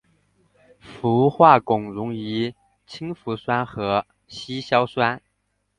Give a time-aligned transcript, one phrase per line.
[0.79, 2.55] 氟化汞溶于
[2.87, 5.21] 氢氟酸和稀硝酸。